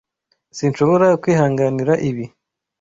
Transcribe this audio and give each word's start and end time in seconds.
Sinshobora 0.57 1.07
kwihanganira 1.21 1.93
ibi. 2.09 2.25